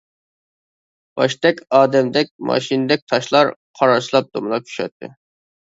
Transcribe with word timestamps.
باشتەك، 1.21 1.61
ئادەمدەك، 1.79 2.33
ماشىنىدەك 2.53 3.07
تاشلار 3.15 3.55
قاراسلاپ 3.83 4.35
دومىلاپ 4.37 4.71
چۈشەتتى. 4.73 5.15